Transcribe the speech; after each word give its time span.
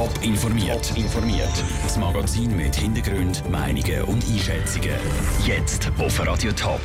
Top 0.00 0.24
informiert. 0.24 0.96
informiert. 0.96 1.52
Das 1.82 1.98
Magazin 1.98 2.56
mit 2.56 2.74
Hintergrund, 2.74 3.46
Meinungen 3.50 4.02
und 4.04 4.24
Einschätzungen. 4.24 4.94
Jetzt 5.44 5.92
auf 5.98 6.26
Radio 6.26 6.52
Top. 6.52 6.80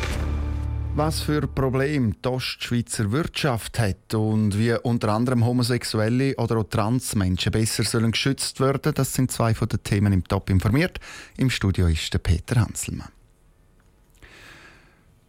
Was 0.95 1.21
für 1.21 1.47
Probleme 1.47 2.11
die 2.11 2.27
Ostschweizer 2.27 3.13
Wirtschaft 3.13 3.79
hat 3.79 4.13
und 4.13 4.59
wie 4.59 4.73
unter 4.73 5.13
anderem 5.13 5.45
homosexuelle 5.45 6.35
oder 6.35 6.57
auch 6.57 6.65
Transmenschen 6.65 7.53
besser 7.53 7.85
sollen 7.85 8.11
geschützt 8.11 8.59
werden, 8.59 8.93
das 8.93 9.13
sind 9.13 9.31
zwei 9.31 9.53
von 9.53 9.69
den 9.69 9.81
Themen 9.81 10.11
im 10.11 10.25
Top 10.25 10.49
informiert. 10.49 10.99
Im 11.37 11.49
Studio 11.49 11.87
ist 11.87 12.13
der 12.13 12.19
Peter 12.19 12.59
Hanselmann. 12.59 13.13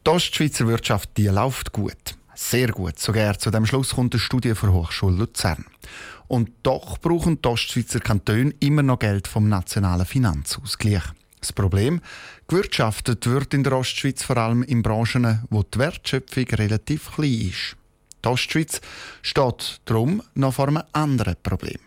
Die 0.05 0.11
Ostschweizer 0.11 0.67
Wirtschaft 0.67 1.11
die 1.17 1.29
läuft 1.29 1.71
gut. 1.71 2.16
Sehr 2.39 2.69
gut. 2.69 2.99
Sogar 2.99 3.39
zu 3.39 3.51
dem 3.51 3.65
Schluss 3.65 3.95
kommt 3.95 4.13
eine 4.13 4.21
Studie 4.21 4.53
der 4.53 4.73
Hochschule 4.73 5.17
Luzern. 5.17 5.65
Und 6.29 6.51
doch 6.63 6.99
brauchen 6.99 7.41
die 7.41 7.49
Ostschweizer 7.49 8.01
Kantone 8.01 8.55
immer 8.61 8.83
noch 8.83 8.99
Geld 8.99 9.27
vom 9.27 9.49
nationalen 9.49 10.05
Finanzausgleich. 10.05 11.03
Das 11.41 11.53
Problem, 11.53 12.03
gewirtschaftet 12.47 13.27
wird 13.27 13.55
in 13.55 13.65
der 13.65 13.79
Ostschweiz 13.79 14.23
vor 14.23 14.37
allem 14.37 14.63
in 14.63 14.83
Branchen, 14.83 15.45
wo 15.49 15.63
die 15.63 15.79
Wertschöpfung 15.79 16.45
relativ 16.45 17.13
klein 17.15 17.51
ist. 17.51 17.77
Die 18.23 18.29
Ostschweiz 18.29 18.83
steht 19.23 19.81
darum 19.87 20.23
noch 20.35 20.55
vor 20.55 20.69
einem 20.69 20.83
anderen 20.93 21.37
Problem. 21.43 21.79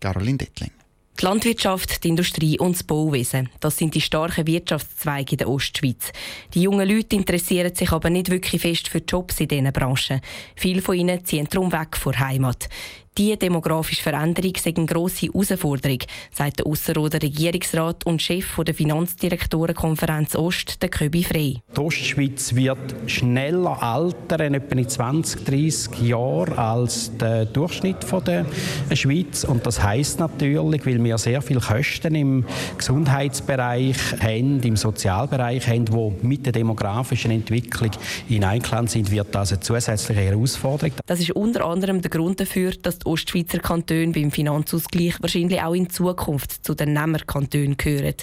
Caroline 0.00 0.38
Dettling. 0.38 0.79
Die 1.20 1.26
Landwirtschaft, 1.26 2.02
die 2.02 2.08
Industrie 2.08 2.58
und 2.58 2.76
das 2.76 2.82
Bauwesen, 2.82 3.50
das 3.60 3.76
sind 3.76 3.94
die 3.94 4.00
starken 4.00 4.46
Wirtschaftszweige 4.46 5.32
in 5.32 5.36
der 5.36 5.50
Ostschweiz. 5.50 6.12
Die 6.54 6.62
jungen 6.62 6.88
Leute 6.88 7.14
interessieren 7.14 7.74
sich 7.74 7.92
aber 7.92 8.08
nicht 8.08 8.30
wirklich 8.30 8.62
fest 8.62 8.88
für 8.88 9.02
Jobs 9.06 9.38
in 9.38 9.48
diesen 9.48 9.70
Branchen. 9.70 10.22
Viele 10.56 10.80
von 10.80 10.96
ihnen 10.96 11.22
ziehen 11.26 11.46
darum 11.50 11.72
weg 11.72 11.98
vor 11.98 12.18
Heimat. 12.18 12.70
Die 13.18 13.36
demografische 13.36 14.02
Veränderung 14.02 14.52
sei 14.56 14.72
eine 14.76 14.86
grosse 14.86 15.26
Herausforderung, 15.26 15.98
sagt 16.32 16.60
der 16.60 16.66
Ausserrhoder 16.66 17.20
Regierungsrat 17.20 18.06
und 18.06 18.22
Chef 18.22 18.56
der 18.64 18.72
Finanzdirektorenkonferenz 18.72 20.36
Ost, 20.36 20.80
der 20.80 20.90
Köbi 20.90 21.24
Frey. 21.24 21.58
Die 21.74 21.80
Ostschweiz 21.80 22.54
wird 22.54 22.78
schneller 23.06 23.82
altern, 23.82 24.54
etwa 24.54 24.76
in 24.78 24.88
20, 24.88 25.44
30 25.44 26.02
Jahren, 26.02 26.56
als 26.56 27.10
der 27.18 27.46
Durchschnitt 27.46 27.96
der 28.26 28.46
Schweiz. 28.94 29.42
Und 29.42 29.66
das 29.66 29.82
heisst 29.82 30.20
natürlich, 30.20 30.86
weil 30.86 31.02
wir 31.02 31.18
sehr 31.18 31.42
viele 31.42 31.60
Kosten 31.60 32.14
im 32.14 32.46
Gesundheitsbereich 32.78 33.96
haben, 34.20 34.62
im 34.62 34.76
Sozialbereich 34.76 35.66
haben, 35.66 35.84
die 35.84 36.26
mit 36.26 36.46
der 36.46 36.52
demografischen 36.52 37.32
Entwicklung 37.32 37.90
in 38.28 38.44
Einklang 38.44 38.86
sind, 38.86 39.10
wird 39.10 39.34
das 39.34 39.50
eine 39.50 39.60
zusätzliche 39.60 40.20
Herausforderung. 40.20 40.92
Das 41.06 41.18
ist 41.18 41.32
unter 41.32 41.66
anderem 41.66 42.00
der 42.00 42.10
Grund 42.10 42.38
dafür, 42.38 42.70
dass 42.80 42.99
die 43.02 43.06
Ostschweizer 43.06 43.58
Kantone 43.58 44.12
beim 44.12 44.30
Finanzausgleich 44.30 45.20
wahrscheinlich 45.20 45.60
auch 45.60 45.74
in 45.74 45.90
Zukunft 45.90 46.64
zu 46.64 46.74
den 46.74 46.92
Nehmerkantonen 46.92 47.76
gehören. 47.76 48.14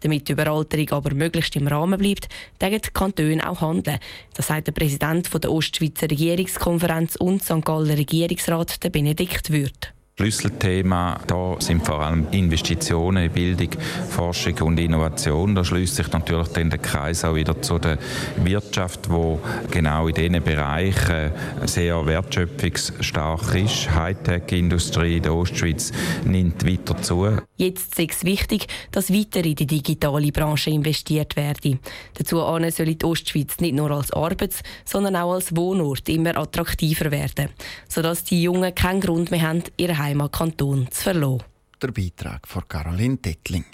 Damit 0.00 0.28
die 0.28 0.32
Überalterung 0.32 0.90
aber 0.90 1.14
möglichst 1.14 1.56
im 1.56 1.66
Rahmen 1.66 1.98
bleibt, 1.98 2.28
dürfen 2.60 2.80
die 2.84 2.90
Kantone 2.92 3.48
auch 3.48 3.60
handeln. 3.60 3.98
Das 4.34 4.46
sagt 4.46 4.66
der 4.68 4.72
Präsident 4.72 5.28
der 5.32 5.52
Ostschweizer 5.52 6.10
Regierungskonferenz 6.10 7.16
und 7.16 7.42
St. 7.42 7.64
Galler 7.64 7.96
Regierungsrat, 7.96 8.82
der 8.82 8.90
Benedikt 8.90 9.50
Würth. 9.50 9.92
Schlüsselthema 10.18 11.20
da 11.28 11.54
sind 11.60 11.86
vor 11.86 12.00
allem 12.00 12.26
Investitionen 12.32 13.26
in 13.26 13.30
Bildung, 13.30 13.68
Forschung 14.10 14.54
und 14.62 14.80
Innovation. 14.80 15.54
Da 15.54 15.62
schließt 15.62 15.94
sich 15.94 16.10
natürlich 16.10 16.48
dann 16.48 16.70
der 16.70 16.80
Kreis 16.80 17.24
auch 17.24 17.36
wieder 17.36 17.62
zu 17.62 17.78
der 17.78 17.98
Wirtschaft, 18.42 19.08
wo 19.10 19.38
genau 19.70 20.08
in 20.08 20.14
diesen 20.14 20.42
Bereichen 20.42 21.30
sehr 21.66 22.04
wertschöpfungsstark 22.04 23.54
ist. 23.54 23.94
Hightech-Industrie 23.94 25.18
in 25.18 25.22
der 25.22 25.36
Ostschweiz 25.36 25.92
nimmt 26.24 26.66
weiter 26.66 27.00
zu. 27.00 27.36
Jetzt 27.56 27.96
ist 28.00 28.10
es 28.10 28.24
wichtig, 28.24 28.66
dass 28.90 29.12
weiter 29.12 29.44
in 29.44 29.54
die 29.54 29.66
digitale 29.66 30.32
Branche 30.32 30.70
investiert 30.70 31.36
werde. 31.36 31.78
Dazu 32.14 32.38
soll 32.38 32.94
die 32.94 33.04
Ostschweiz 33.04 33.58
nicht 33.60 33.76
nur 33.76 33.92
als 33.92 34.12
Arbeits-, 34.12 34.64
sondern 34.84 35.14
auch 35.14 35.34
als 35.34 35.54
Wohnort 35.54 36.08
immer 36.08 36.36
attraktiver 36.36 37.12
werden, 37.12 37.50
sodass 37.88 38.24
die 38.24 38.42
Jungen 38.42 38.74
keinen 38.74 39.00
Grund 39.00 39.30
mehr 39.30 39.42
haben, 39.42 39.62
ihre 39.76 40.07
Heimatkanton 40.08 40.90
zu 40.90 41.02
verlassen. 41.02 41.42
Der 41.82 41.92
Beitrag 41.92 42.48
von 42.48 42.66
Caroline 42.66 43.18
Tettling. 43.18 43.66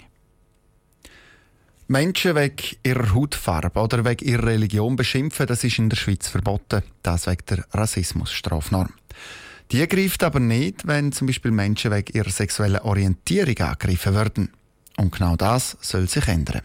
Menschen 1.87 2.35
wegen 2.35 2.75
ihrer 2.83 3.13
Hautfarbe 3.13 3.79
oder 3.79 4.03
wegen 4.03 4.27
ihrer 4.27 4.47
Religion 4.47 4.97
beschimpfen, 4.97 5.47
das 5.47 5.63
ist 5.63 5.79
in 5.79 5.89
der 5.89 5.95
Schweiz 5.95 6.27
verboten. 6.27 6.83
Das 7.03 7.27
wegen 7.27 7.45
der 7.49 7.65
Rassismusstrafnorm. 7.71 8.93
Die 9.71 9.87
greift 9.87 10.23
aber 10.23 10.41
nicht, 10.41 10.85
wenn 10.85 11.13
zum 11.13 11.27
Beispiel 11.27 11.51
Menschen 11.51 11.91
wegen 11.91 12.13
ihrer 12.17 12.29
sexuellen 12.29 12.81
Orientierung 12.81 13.57
angegriffen 13.57 14.13
werden. 14.13 14.51
Und 14.97 15.13
genau 15.13 15.37
das 15.37 15.77
soll 15.79 16.09
sich 16.09 16.27
ändern. 16.27 16.63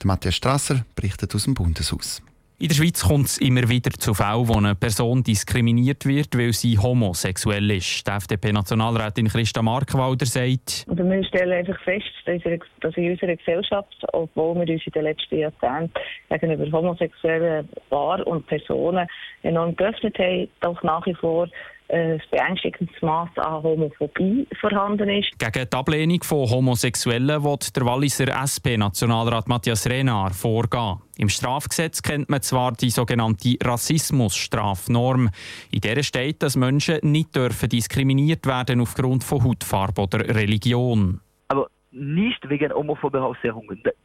Der 0.00 0.06
Matthias 0.06 0.36
Strasser 0.36 0.84
berichtet 0.94 1.34
aus 1.34 1.44
dem 1.44 1.54
Bundeshaus. 1.54 2.22
In 2.62 2.68
der 2.68 2.74
Schweiz 2.74 3.02
kommt 3.08 3.24
es 3.24 3.38
immer 3.38 3.66
wieder 3.70 3.90
zu 3.90 4.12
Fällen, 4.12 4.46
wo 4.46 4.58
eine 4.58 4.74
Person 4.74 5.22
diskriminiert 5.22 6.04
wird, 6.04 6.36
weil 6.36 6.52
sie 6.52 6.76
homosexuell 6.76 7.70
ist. 7.70 8.06
Die 8.06 8.10
FDP-Nationalrätin 8.10 9.28
Christa 9.28 9.62
Markwalder 9.62 10.26
sagt, 10.26 10.84
also 10.86 11.02
wir 11.02 11.24
stellen 11.24 11.52
einfach 11.52 11.80
fest, 11.82 12.04
dass 12.26 12.94
in 12.98 13.12
unserer 13.12 13.34
Gesellschaft, 13.34 14.04
obwohl 14.12 14.56
wir 14.56 14.74
uns 14.74 14.86
in 14.86 14.92
den 14.92 15.04
letzten 15.04 15.38
Jahrzehnten 15.38 15.90
gegenüber 16.28 16.70
homosexuellen 16.70 17.66
Paaren 17.88 18.24
und 18.24 18.46
Personen 18.46 19.08
enorm 19.42 19.74
geöffnet 19.74 20.18
haben, 20.18 20.46
doch 20.60 20.82
nach 20.82 21.06
wie 21.06 21.14
vor 21.14 21.48
ein 21.92 22.22
beängstigendes 22.30 23.02
Maß 23.02 23.30
an 23.36 23.62
Homophobie 23.62 24.46
vorhanden 24.60 25.08
ist. 25.08 25.38
Gegen 25.38 25.68
die 25.68 25.76
Ablehnung 25.76 26.22
von 26.22 26.48
Homosexuellen 26.48 27.42
wird 27.42 27.76
der 27.76 27.84
Walliser 27.84 28.28
SP-Nationalrat 28.28 29.48
Matthias 29.48 29.88
Renard 29.88 30.34
vorgehen. 30.34 30.98
Im 31.18 31.28
Strafgesetz 31.28 32.02
kennt 32.02 32.30
man 32.30 32.42
zwar 32.42 32.72
die 32.72 32.90
sogenannte 32.90 33.56
Rassismusstrafnorm. 33.62 35.30
In 35.70 35.80
der 35.80 36.02
steht, 36.02 36.42
dass 36.42 36.56
Menschen 36.56 36.98
nicht 37.02 37.34
dürfen 37.36 37.68
diskriminiert 37.68 38.46
werden 38.46 38.80
aufgrund 38.80 39.24
von 39.24 39.44
Hautfarbe 39.44 40.02
oder 40.02 40.20
Religion. 40.34 41.20
Aber 41.48 41.68
nicht 41.90 42.48
wegen 42.48 42.72
homophober. 42.72 43.34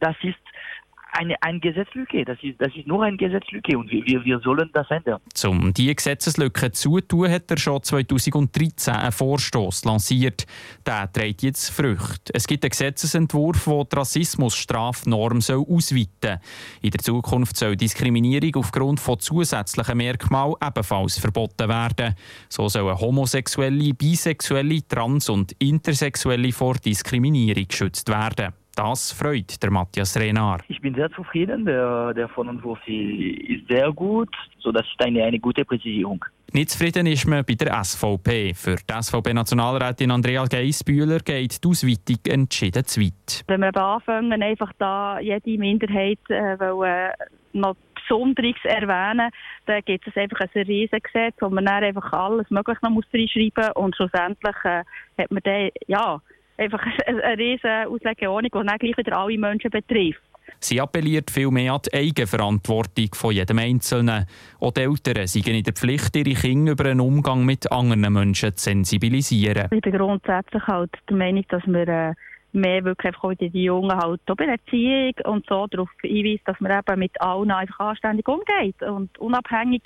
Das 0.00 0.16
ist 0.22 0.36
eine, 1.16 1.40
eine 1.42 1.60
Gesetzlücke. 1.60 2.24
Das 2.24 2.38
ist, 2.42 2.60
das 2.60 2.74
ist 2.74 2.86
nur 2.86 3.02
eine 3.02 3.16
Gesetzlücke 3.16 3.76
und 3.78 3.90
wir, 3.90 4.24
wir 4.24 4.38
sollen 4.40 4.70
das 4.72 4.90
ändern. 4.90 5.20
Um 5.44 5.72
diese 5.72 5.94
Gesetzeslücke 5.94 6.72
zu 6.72 7.00
tun, 7.00 7.30
hat 7.30 7.50
er 7.50 7.58
schon 7.58 7.82
2013 7.82 8.94
einen 8.94 9.12
Vorstoß 9.12 9.84
lanciert. 9.84 10.46
Der 10.86 11.10
trägt 11.12 11.42
jetzt 11.42 11.70
Früchte. 11.70 12.32
Es 12.34 12.46
gibt 12.46 12.64
einen 12.64 12.70
Gesetzesentwurf, 12.70 13.64
der 13.64 13.84
die 13.84 13.96
Rassismusstrafnorm 13.96 15.38
ausweiten 15.38 16.08
soll. 16.22 16.38
In 16.82 16.90
der 16.90 17.00
Zukunft 17.00 17.56
soll 17.56 17.76
Diskriminierung 17.76 18.56
aufgrund 18.56 19.00
von 19.00 19.18
zusätzlichen 19.18 19.96
Merkmalen 19.96 20.54
ebenfalls 20.62 21.18
verboten 21.18 21.68
werden. 21.68 22.14
So 22.48 22.68
sollen 22.68 22.98
Homosexuelle, 22.98 23.94
Bisexuelle, 23.94 24.86
Trans- 24.86 25.28
und 25.28 25.52
Intersexuelle 25.58 26.52
vor 26.52 26.74
Diskriminierung 26.74 27.68
geschützt 27.68 28.08
werden. 28.08 28.52
Das 28.76 29.10
freut 29.10 29.62
der 29.62 29.70
Matthias 29.70 30.18
Renard. 30.18 30.62
Ich 30.68 30.82
bin 30.82 30.94
sehr 30.94 31.10
zufrieden. 31.12 31.64
Der, 31.64 32.12
der 32.12 32.28
Vorentwurf 32.28 32.78
ist 32.86 33.66
sehr 33.68 33.90
gut. 33.90 34.28
So, 34.58 34.70
das 34.70 34.86
ist 34.86 35.02
eine, 35.02 35.24
eine 35.24 35.40
gute 35.40 35.64
Präzisierung. 35.64 36.22
Nicht 36.52 36.70
zufrieden 36.70 37.06
ist 37.06 37.26
man 37.26 37.42
bei 37.42 37.54
der 37.54 37.82
SVP. 37.82 38.52
Für 38.52 38.76
die 38.76 39.02
SVP-Nationalrätin 39.02 40.10
Andrea 40.10 40.44
Geissbühler 40.44 41.20
geht 41.20 41.64
die 41.64 41.68
Ausweitung 41.68 42.18
entschieden 42.28 42.84
zu 42.84 43.00
weit. 43.00 43.44
Wenn 43.46 43.62
wir 43.62 43.74
anfangen, 43.74 44.42
einfach 44.42 44.72
da 44.78 45.20
jede 45.20 45.58
Minderheit 45.58 46.20
äh, 46.28 46.60
wollen, 46.60 47.12
noch 47.54 47.76
Besonderes 47.94 48.56
erwähnen, 48.64 49.30
dann 49.64 49.82
gibt 49.86 50.06
es 50.06 50.16
einfach 50.16 50.40
ein 50.40 50.62
Riesengesetz, 50.62 51.34
wo 51.40 51.48
man 51.48 51.64
dann 51.64 51.82
einfach 51.82 52.12
alles 52.12 52.50
Mögliche 52.50 52.80
noch 52.82 53.02
reinschreiben 53.12 53.72
muss 53.74 53.84
und 53.84 53.96
schlussendlich 53.96 54.56
äh, 54.64 54.84
hat 55.18 55.30
man 55.30 55.42
dann, 55.42 55.70
ja, 55.86 56.20
einfach 56.58 56.84
eine 57.06 57.38
riesige 57.38 57.88
Auslegeordnung, 57.88 58.62
die 58.62 58.66
dann 58.66 58.78
gleich 58.78 58.96
wieder 58.96 59.16
alle 59.16 59.38
Menschen 59.38 59.70
betrifft. 59.70 60.20
Sie 60.60 60.80
appelliert 60.80 61.30
vielmehr 61.30 61.74
an 61.74 61.80
die 61.84 61.94
Eigenverantwortung 61.94 63.08
von 63.14 63.32
jedem 63.32 63.58
Einzelnen. 63.58 64.26
Auch 64.60 64.72
die 64.72 64.82
Eltern 64.82 65.26
sind 65.26 65.48
in 65.48 65.62
der 65.62 65.74
Pflicht, 65.74 66.16
ihre 66.16 66.34
Kinder 66.34 66.72
über 66.72 66.86
einen 66.86 67.00
Umgang 67.00 67.44
mit 67.44 67.70
anderen 67.70 68.12
Menschen 68.12 68.56
zu 68.56 68.64
sensibilisieren. 68.64 69.68
Ich 69.70 69.80
bin 69.80 69.92
grundsätzlich 69.92 70.66
halt 70.66 70.92
der 71.08 71.16
Meinung, 71.16 71.44
dass 71.48 71.66
wir 71.66 71.88
äh, 71.88 72.14
mehr 72.56 72.84
wirklich 72.84 73.14
einfach 73.14 73.34
die 73.34 73.46
Jungen 73.62 73.96
halt 73.96 74.20
auch 74.26 74.34
bei 74.34 74.46
der 74.46 74.54
Erziehung 74.54 75.14
und 75.24 75.46
so 75.46 75.66
darauf 75.66 75.88
hinweisen, 76.02 76.40
dass 76.44 76.58
man 76.60 76.72
eben 76.72 76.98
mit 76.98 77.20
allen 77.20 77.50
einfach 77.50 77.80
anständig 77.80 78.26
umgeht 78.26 78.82
und 78.82 79.16
unabhängig, 79.18 79.82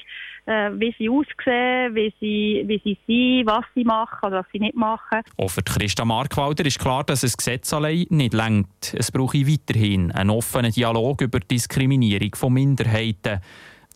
äh, 0.46 0.70
wie 0.74 0.94
sie 0.96 1.08
aussehen, 1.08 1.94
wie 1.94 2.14
sie, 2.20 2.64
wie 2.66 2.80
sie 2.82 2.98
sind, 3.06 3.46
was 3.46 3.64
sie 3.74 3.84
machen 3.84 4.26
oder 4.26 4.38
was 4.40 4.46
sie 4.52 4.60
nicht 4.60 4.76
machen. 4.76 5.20
Auch 5.36 5.50
für 5.50 5.62
Christa 5.62 6.04
Markwalder 6.04 6.64
ist 6.64 6.78
klar, 6.78 7.04
dass 7.04 7.24
ein 7.24 7.32
Gesetz 7.36 7.72
allein 7.72 8.06
nicht 8.10 8.34
lenkt. 8.34 8.94
Es 8.96 9.12
brauche 9.12 9.46
weiterhin 9.46 10.12
einen 10.12 10.30
offenen 10.30 10.72
Dialog 10.72 11.20
über 11.20 11.40
die 11.40 11.48
Diskriminierung 11.48 12.34
von 12.34 12.52
Minderheiten. 12.52 13.40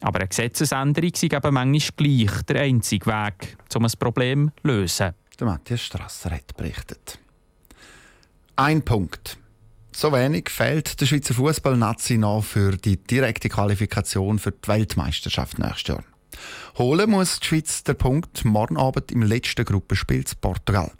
Aber 0.00 0.18
eine 0.18 0.28
Gesetzesänderung 0.28 1.10
ist 1.10 1.22
eben 1.22 1.54
manchmal 1.54 1.78
gleich 1.96 2.42
der 2.42 2.60
einzige 2.60 3.06
Weg, 3.06 3.56
um 3.74 3.84
ein 3.84 3.92
Problem 3.98 4.50
zu 4.60 4.68
lösen. 4.68 5.14
Der 5.40 5.46
Matthias 5.46 5.80
Strasser 5.80 6.30
hat 6.30 6.56
berichtet. 6.56 7.18
Ein 8.56 8.84
Punkt. 8.84 9.36
So 9.90 10.12
wenig 10.12 10.48
fehlt 10.48 11.00
der 11.00 11.06
Schweizer 11.06 11.34
Fußball-Nazi 11.34 12.18
noch 12.18 12.44
für 12.44 12.76
die 12.76 12.96
direkte 12.96 13.48
Qualifikation 13.48 14.38
für 14.38 14.52
die 14.52 14.68
Weltmeisterschaft 14.68 15.58
nächstes 15.58 15.88
Jahr. 15.88 16.04
Holen 16.78 17.10
muss 17.10 17.40
die 17.40 17.46
Schweiz 17.46 17.82
den 17.82 17.96
Punkt 17.96 18.44
morgen 18.44 18.76
Abend 18.76 19.10
im 19.10 19.22
letzten 19.22 19.64
Gruppenspiel 19.64 20.24
zu 20.24 20.36
Portugal. 20.36 20.92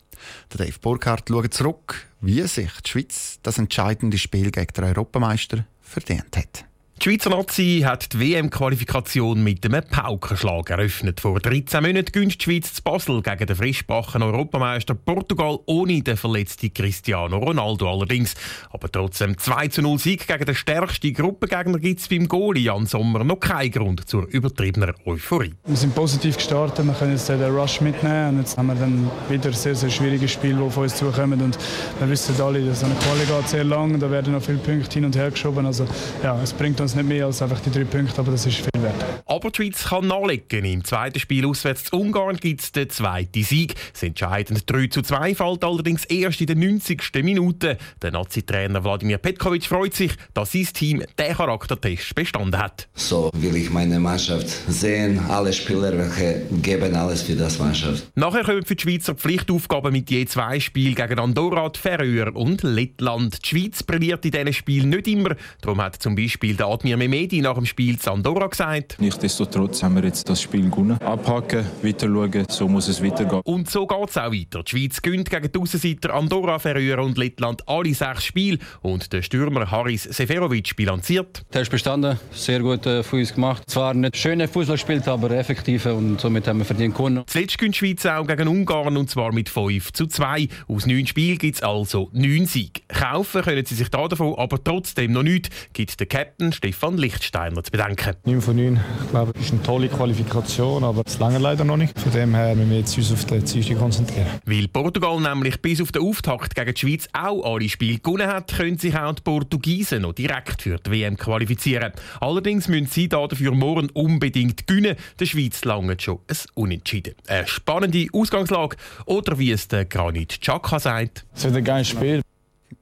Der 0.53 0.67
Dave 0.67 0.79
Burkhardt 0.81 1.29
schaut 1.29 1.55
zurück, 1.55 2.09
wie 2.21 2.43
sich 2.43 2.73
die 2.81 2.91
Schweiz 2.91 3.39
das 3.45 3.59
entscheidende 3.59 4.19
Spiel 4.19 4.51
gegen 4.51 4.73
den 4.73 4.85
Europameister 4.85 5.65
verdient 5.81 6.37
hat. 6.37 6.65
Die 7.03 7.11
Schweizer 7.11 7.29
Nazi 7.29 7.83
hat 7.85 8.15
die 8.15 8.21
WM-Qualifikation 8.21 9.43
mit 9.43 9.67
einem 9.67 9.83
Paukenschlag 9.83 10.71
eröffnet. 10.71 11.21
Vor 11.21 11.39
13 11.39 11.83
Monaten 11.83 12.13
gewinnt 12.13 12.41
die 12.41 12.45
Schweiz 12.45 12.73
zu 12.73 12.83
Basel 12.83 13.21
gegen 13.21 13.47
den 13.47 13.57
frischbachen 13.57 14.23
Europameister 14.23 14.95
Portugal 14.95 15.59
ohne 15.67 16.01
den 16.01 16.17
verletzten 16.17 16.73
Cristiano 16.73 17.37
Ronaldo 17.37 17.91
allerdings. 17.91 18.35
Aber 18.71 18.91
trotzdem 18.91 19.37
2 19.37 19.69
zu 19.69 19.83
0 19.83 19.99
Sieg 19.99 20.27
gegen 20.27 20.47
den 20.47 20.55
stärksten 20.55 21.13
Gruppengegner 21.13 21.79
gibt 21.79 22.01
es 22.01 22.09
beim 22.09 22.27
Goalie 22.27 22.63
Jan 22.63 22.87
Sommer 22.87 23.23
noch 23.23 23.41
keinen 23.41 23.73
Grund 23.73 24.09
zur 24.09 24.27
übertriebenen 24.29 24.95
Euphorie. 25.05 25.53
Wir 25.67 25.77
sind 25.77 25.95
positiv 25.95 26.37
gestartet, 26.37 26.87
wir 26.87 26.95
können 26.95 27.13
jetzt 27.13 27.29
den 27.29 27.43
Rush 27.43 27.83
mitnehmen 27.83 28.37
und 28.37 28.39
jetzt 28.39 28.57
haben 28.57 28.69
wir 28.69 28.77
dann 28.77 29.11
wieder 29.29 29.49
ein 29.49 29.53
sehr, 29.53 29.75
sehr 29.75 29.91
schwieriges 29.91 30.31
Spiel, 30.31 30.55
das 30.55 30.63
auf 30.63 30.77
uns 30.79 30.95
zukommt 30.95 31.43
und 31.43 31.59
wir 31.99 32.09
wissen 32.09 32.41
alle, 32.41 32.65
dass 32.65 32.83
eine 32.83 32.95
Quali 32.95 33.27
geht 33.27 33.49
sehr 33.49 33.65
lang, 33.65 33.99
da 33.99 34.11
werden 34.11 34.33
noch 34.33 34.43
viele 34.43 34.59
Punkte 34.59 34.95
hin 34.95 35.05
und 35.05 35.17
her 35.17 35.31
geschoben, 35.31 35.67
also 35.67 35.87
ja, 36.23 36.41
es 36.41 36.53
bringt 36.53 36.81
uns 36.81 36.84
nicht 36.93 37.07
mehr 37.07 37.27
als 37.27 37.41
einfach 37.41 37.61
die 37.61 37.71
drei 37.71 37.85
Punkte, 37.85 38.19
aber 38.19 38.33
das 38.33 38.47
ist 38.47 38.57
viel 38.57 38.83
wert. 38.83 38.95
Aber 39.27 39.51
die 39.51 39.57
Schweiz 39.57 39.85
kann 39.85 40.07
nachlegen. 40.07 40.65
Im 40.65 40.85
zweiten 40.85 41.19
Spiel 41.19 41.47
auswärts 41.47 41.85
zu 41.85 41.97
Ungarn 41.97 42.37
gibt 42.37 42.61
es 42.61 42.73
den 42.73 42.91
zweiten 42.91 43.43
Sieg. 43.43 43.75
Das 43.93 44.03
entscheidende 44.03 44.61
3 44.61 44.89
zu 44.89 45.03
2 45.03 45.35
fällt 45.35 45.65
allerdings 45.65 46.05
erst 46.05 46.41
in 46.41 46.47
der 46.47 46.57
90. 46.57 47.01
Minute. 47.23 47.79
Der 48.03 48.11
Nazi-Trainer 48.11 48.85
Wladimir 48.85 49.19
Petkovic 49.19 49.65
freut 49.65 49.95
sich, 49.95 50.13
dass 50.35 50.53
sein 50.53 50.69
Team 50.73 51.03
den 51.19 51.35
Charaktertest 51.35 52.15
bestanden 52.15 52.61
hat. 52.61 52.89
So 52.95 53.31
will 53.35 53.57
ich 53.57 53.71
meine 53.71 53.99
Mannschaft 53.99 54.49
sehen. 54.69 55.19
Alle 55.29 55.53
Spieler, 55.53 55.97
welche 55.97 56.43
geben 56.63 56.95
alles 56.95 57.23
für 57.23 57.35
das 57.35 57.59
Mannschaft. 57.59 58.11
Nachher 58.15 58.45
kommen 58.45 58.65
für 58.65 58.77
die 58.77 58.83
Schweizer 58.83 59.15
Pflichtaufgaben 59.15 59.93
mit 59.93 60.11
je 60.11 60.27
zwei 60.27 60.61
Spielen 60.61 60.95
gegen 60.95 61.19
Andorra, 61.19 61.71
Färöer 61.75 62.35
und 62.35 62.63
Lettland. 62.63 63.39
Die 63.45 63.49
Schweiz 63.49 63.83
brilliert 63.83 64.25
in 64.25 64.33
diesen 64.33 64.53
Spielen 64.53 64.91
nicht 64.91 65.09
immer. 65.09 65.37
Darum 65.61 65.81
hat 65.81 66.03
zum 66.03 66.15
Beispiel 66.15 66.55
der 66.57 66.67
Admir 66.75 66.97
Mehmedi 66.97 67.41
nach 67.41 67.55
dem 67.55 67.67
Spiel 67.67 68.01
zu 68.01 68.11
Andorra 68.11 68.49
gesagt. 68.49 68.97
Nichtsdestotrotz 68.99 69.85
haben 69.85 69.95
wir 69.95 70.03
jetzt 70.03 70.29
das 70.29 70.43
Spiel 70.43 70.69
gewonnen. 70.69 71.01
Abhaken, 71.01 71.65
weiter 71.83 72.09
schauen, 72.09 72.47
so 72.49 72.67
muss 72.67 72.89
es 72.89 73.01
weitergehen. 73.01 73.43
Und 73.45 73.71
so 73.71 73.87
geht 73.87 74.11
es 74.11 74.17
auch 74.17 74.33
weiter. 74.33 74.65
Die 74.65 74.71
Schweiz 74.71 75.01
gönnt 75.01 75.31
gegen 75.31 75.53
die 75.53 75.59
Aussenseiter 75.61 76.13
Andorra, 76.13 76.59
Färöer 76.59 76.99
und 76.99 77.17
Lettland 77.17 77.63
alle 77.69 77.95
sechs 77.95 78.25
Spiele. 78.25 78.59
Und 78.83 79.13
der 79.13 79.23
Stürmer 79.23 79.71
Haris 79.71 80.03
Seferovic 80.03 80.75
bilanziert. 80.75 81.45
Der 81.55 81.63
ist 81.63 81.71
bestanden, 81.71 82.19
sehr 82.33 82.59
gut 82.59 82.87
äh, 82.87 83.05
für 83.05 83.17
uns 83.19 83.33
gemacht. 83.33 83.63
Zwar 83.71 83.95
nicht 83.95 84.17
schöne 84.17 84.49
Fußball 84.49 84.75
gespielt, 84.75 85.07
aber 85.07 85.31
effektiv 85.31 85.87
und 85.87 86.21
somit 86.21 86.49
haben 86.49 86.59
wir 86.59 86.65
verdient 86.65 86.97
gewonnen. 86.97 87.23
Zuletzt 87.29 87.57
gönnt 87.57 87.77
die 87.77 87.79
Schweiz 87.79 88.05
auch 88.05 88.27
gegen 88.27 88.49
Ungarn 88.49 88.97
und 88.97 89.09
zwar 89.09 89.33
mit 89.33 89.49
5 89.49 89.93
zu 89.93 90.09
2. 90.09 90.49
Aus 90.67 90.87
neun 90.87 91.07
Spielen 91.07 91.39
gibt 91.39 91.55
es 91.55 91.63
also 91.63 92.11
neun 92.13 92.47
Siege. 92.47 92.81
Kaufen 92.89 93.43
können 93.43 93.65
sie 93.65 93.77
sich 93.77 93.91
da 93.91 94.09
davon 94.09 94.35
aber 94.37 94.63
trotzdem 94.63 95.13
noch 95.13 95.23
nicht, 95.23 95.51
gibt 95.73 96.01
der 96.01 96.09
Captain 96.09 96.53
Stefan 96.65 96.97
Lichtsteiner 96.97 97.63
zu 97.63 97.71
bedenken. 97.71 98.15
9 98.25 98.41
von 98.41 98.57
9, 98.57 98.81
ich 99.03 99.11
glaube, 99.11 99.39
ist 99.39 99.53
eine 99.53 99.63
tolle 99.63 99.89
Qualifikation, 99.89 100.83
aber 100.83 101.03
es 101.05 101.19
lange 101.19 101.37
leider 101.37 101.63
noch 101.63 101.77
nicht. 101.77 102.01
Von 102.01 102.11
dem 102.11 102.35
her 102.35 102.55
müssen 102.55 102.71
wir 102.71 102.79
jetzt 102.79 102.97
uns 102.97 103.13
auf 103.13 103.27
die 103.27 103.45
Zielste 103.45 103.75
konzentrieren. 103.75 104.29
Weil 104.47 104.69
Portugal 104.69 105.21
nämlich 105.21 105.61
bis 105.61 105.83
auf 105.83 105.93
den 105.93 106.01
Auftakt 106.01 106.55
gegen 106.55 106.73
die 106.73 106.81
Schweiz 106.81 107.07
auch 107.13 107.45
alle 107.45 107.69
Spiele 107.69 107.99
gewonnen 107.99 108.29
hat, 108.29 108.57
können 108.57 108.79
sich 108.79 108.97
auch 108.97 109.13
die 109.13 109.21
Portugiesen 109.21 110.01
noch 110.01 110.15
direkt 110.15 110.63
für 110.63 110.79
die 110.79 110.91
WM 110.91 111.19
qualifizieren. 111.19 111.93
Allerdings 112.21 112.67
müssen 112.69 112.87
sie 112.87 113.11
dafür 113.11 113.53
morgen 113.53 113.91
unbedingt 113.91 114.67
gewinnen. 114.67 114.97
Der 115.21 115.27
Schweiz 115.27 115.67
lange 115.67 115.97
schon 116.01 116.21
ein 116.31 116.37
Unentschieden. 116.55 117.15
Eine 117.27 117.47
spannende 117.47 118.07
Ausgangslage 118.15 118.77
oder 119.05 119.39
wie 119.39 119.51
es 119.51 119.69
der 119.69 119.85
Granit 119.85 120.41
Xhaka 120.41 120.81
sagt. 120.81 121.27
Es 121.35 121.45
wird 121.45 121.57
ein 121.57 121.65
geiles 121.65 121.89
Spiel. 121.89 122.23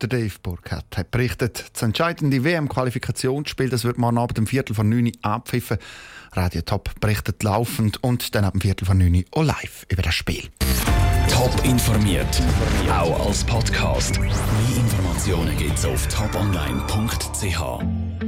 Der 0.01 0.09
Dave 0.09 0.35
Burkhardt 0.43 0.97
hat 0.97 1.11
berichtet, 1.11 1.71
das 1.73 1.83
entscheidende 1.83 2.45
WM-Qualifikationsspiel 2.45 3.69
das 3.69 3.85
wird 3.85 3.99
morgen 3.99 4.19
Abend 4.19 4.39
um 4.39 4.47
Viertel 4.47 4.75
von 4.75 4.89
9 4.89 5.07
Uhr 5.07 5.13
abpfiffen. 5.23 5.79
Radio 6.33 6.63
Top 6.63 6.91
berichtet 7.01 7.43
laufend 7.43 8.03
und 8.03 8.35
dann 8.35 8.45
ab 8.45 8.53
dem 8.53 8.61
Viertel 8.61 8.85
von 8.85 8.99
9 8.99 9.15
Uhr 9.15 9.25
auch 9.33 9.45
live 9.45 9.87
über 9.89 10.03
das 10.03 10.15
Spiel. 10.15 10.49
Top 11.29 11.65
informiert, 11.65 12.43
auch 12.91 13.27
als 13.27 13.45
Podcast. 13.45 14.19
Mehr 14.21 14.31
Informationen 14.77 15.57
gibt's 15.57 15.85
auf 15.85 16.07
toponline.ch. 16.09 18.02